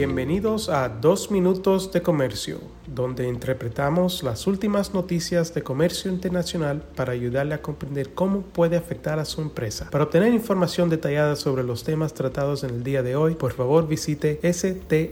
[0.00, 7.12] Bienvenidos a Dos Minutos de Comercio, donde interpretamos las últimas noticias de comercio internacional para
[7.12, 9.90] ayudarle a comprender cómo puede afectar a su empresa.
[9.90, 13.86] Para obtener información detallada sobre los temas tratados en el día de hoy, por favor
[13.86, 15.10] visite strtrade.com.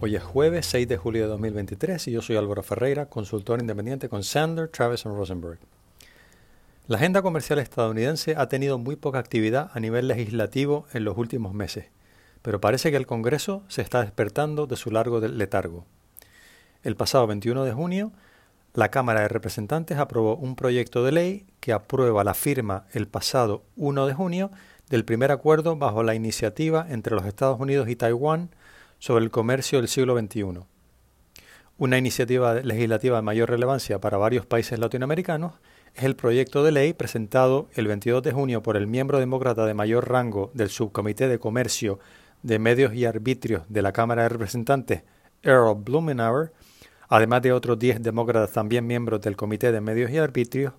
[0.00, 4.08] Hoy es jueves 6 de julio de 2023 y yo soy Álvaro Ferreira, consultor independiente
[4.08, 5.58] con Sander, Travis Rosenberg.
[6.92, 11.54] La agenda comercial estadounidense ha tenido muy poca actividad a nivel legislativo en los últimos
[11.54, 11.86] meses,
[12.42, 15.86] pero parece que el Congreso se está despertando de su largo letargo.
[16.82, 18.12] El pasado 21 de junio,
[18.74, 23.62] la Cámara de Representantes aprobó un proyecto de ley que aprueba la firma el pasado
[23.76, 24.50] 1 de junio
[24.90, 28.50] del primer acuerdo bajo la iniciativa entre los Estados Unidos y Taiwán
[28.98, 30.66] sobre el comercio del siglo XXI.
[31.78, 35.54] Una iniciativa legislativa de mayor relevancia para varios países latinoamericanos
[35.94, 39.74] es el proyecto de ley presentado el 22 de junio por el miembro demócrata de
[39.74, 41.98] mayor rango del Subcomité de Comercio
[42.42, 45.02] de Medios y Arbitrios de la Cámara de Representantes,
[45.42, 46.52] Earl Blumenauer,
[47.08, 50.72] además de otros 10 demócratas también miembros del Comité de Medios y Arbitrios,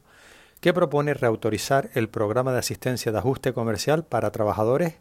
[0.60, 4.96] que propone reautorizar el programa de asistencia de ajuste comercial para trabajadores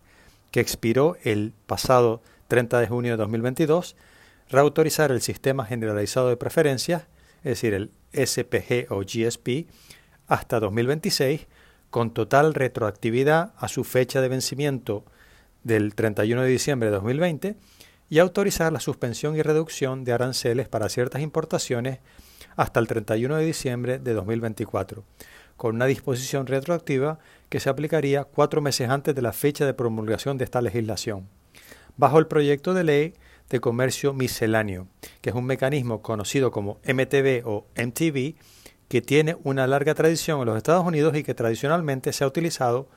[0.51, 3.97] que expiró el pasado 30 de junio de 2022,
[4.51, 7.05] reautorizar el sistema generalizado de preferencias,
[7.39, 9.67] es decir, el SPG o GSP,
[10.33, 11.47] hasta 2026,
[11.91, 15.05] con total retroactividad a su fecha de vencimiento
[15.63, 17.57] del 31 de diciembre de 2020,
[18.09, 21.99] y autorizar la suspensión y reducción de aranceles para ciertas importaciones
[22.57, 25.05] hasta el 31 de diciembre de 2024,
[25.59, 27.19] con una disposición retroactiva
[27.51, 31.29] que se aplicaría cuatro meses antes de la fecha de promulgación de esta legislación,
[31.99, 33.15] bajo el proyecto de ley
[33.51, 34.89] de comercio misceláneo,
[35.21, 38.35] que es un mecanismo conocido como MTB o MTV,
[38.93, 42.91] que tiene una larga tradición en los Estados Unidos y que tradicionalmente se ha utilizado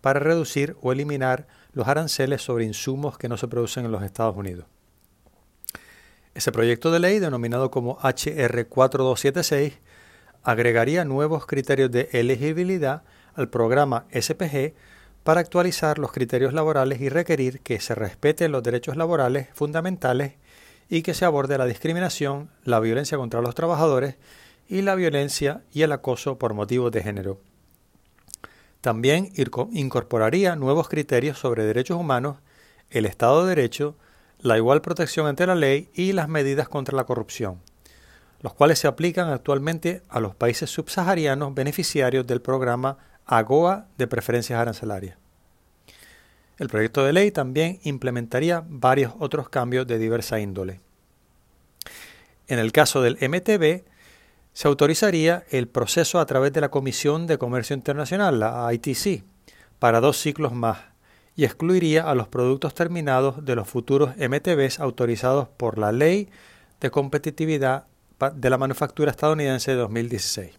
[0.00, 4.36] para reducir o eliminar los aranceles sobre insumos que no se producen en los Estados
[4.36, 4.66] Unidos.
[6.34, 9.74] Ese proyecto de ley, denominado como HR 4276,
[10.42, 13.04] agregaría nuevos criterios de elegibilidad
[13.34, 14.74] al programa SPG
[15.22, 20.32] para actualizar los criterios laborales y requerir que se respeten los derechos laborales fundamentales
[20.88, 24.16] y que se aborde la discriminación, la violencia contra los trabajadores
[24.68, 27.40] y la violencia y el acoso por motivos de género.
[28.80, 29.32] También
[29.72, 32.36] incorporaría nuevos criterios sobre derechos humanos,
[32.90, 33.96] el Estado de Derecho,
[34.38, 37.60] la igual protección ante la ley y las medidas contra la corrupción,
[38.42, 44.60] los cuales se aplican actualmente a los países subsaharianos beneficiarios del programa AGOA de preferencias
[44.60, 45.16] arancelarias.
[46.58, 50.80] El proyecto de ley también implementaría varios otros cambios de diversa índole.
[52.48, 53.84] En el caso del MTB,
[54.56, 59.22] se autorizaría el proceso a través de la Comisión de Comercio Internacional, la ITC,
[59.78, 60.78] para dos ciclos más
[61.34, 66.30] y excluiría a los productos terminados de los futuros MTBs autorizados por la Ley
[66.80, 67.84] de Competitividad
[68.34, 70.52] de la Manufactura Estadounidense de 2016.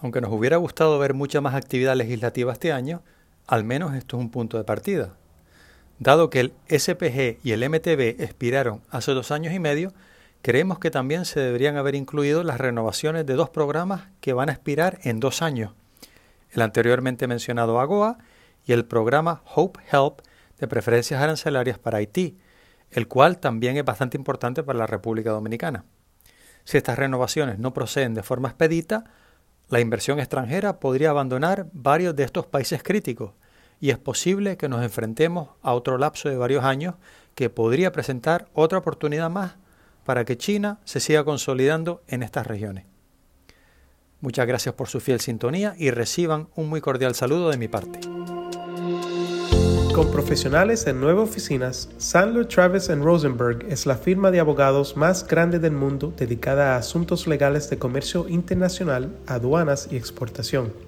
[0.00, 3.02] Aunque nos hubiera gustado ver mucha más actividad legislativa este año,
[3.46, 5.14] al menos esto es un punto de partida.
[6.00, 9.94] Dado que el SPG y el MTB expiraron hace dos años y medio,
[10.42, 14.52] creemos que también se deberían haber incluido las renovaciones de dos programas que van a
[14.52, 15.72] expirar en dos años,
[16.50, 18.18] el anteriormente mencionado AGOA
[18.64, 20.20] y el programa Hope Help
[20.58, 22.38] de preferencias arancelarias para Haití,
[22.90, 25.84] el cual también es bastante importante para la República Dominicana.
[26.64, 29.04] Si estas renovaciones no proceden de forma expedita,
[29.68, 33.32] la inversión extranjera podría abandonar varios de estos países críticos
[33.80, 36.94] y es posible que nos enfrentemos a otro lapso de varios años
[37.34, 39.56] que podría presentar otra oportunidad más
[40.08, 42.86] para que China se siga consolidando en estas regiones.
[44.22, 48.00] Muchas gracias por su fiel sintonía y reciban un muy cordial saludo de mi parte.
[49.94, 55.58] Con profesionales en nueve oficinas, Sandler Travis Rosenberg es la firma de abogados más grande
[55.58, 60.87] del mundo dedicada a asuntos legales de comercio internacional, aduanas y exportación.